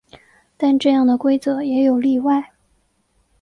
[0.57, 2.53] 但这样的规则也有些例外。